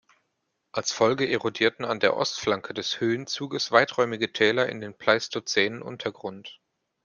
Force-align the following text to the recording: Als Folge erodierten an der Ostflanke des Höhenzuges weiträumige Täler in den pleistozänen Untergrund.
Als 0.71 0.91
Folge 0.91 1.29
erodierten 1.29 1.85
an 1.85 1.99
der 1.99 2.17
Ostflanke 2.17 2.73
des 2.73 2.99
Höhenzuges 2.99 3.71
weiträumige 3.71 4.33
Täler 4.33 4.67
in 4.67 4.81
den 4.81 4.97
pleistozänen 4.97 5.83
Untergrund. 5.83 6.59